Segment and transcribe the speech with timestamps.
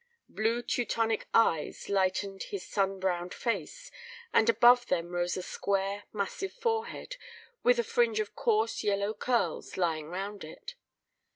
[0.29, 3.91] Blue Teutonic eyes lightened his sun browned face,
[4.33, 7.17] and above them rose a square, massive forehead,
[7.61, 10.73] with a fringe of close yellow curls lying round it.